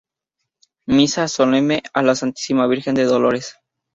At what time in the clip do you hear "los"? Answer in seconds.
3.03-3.11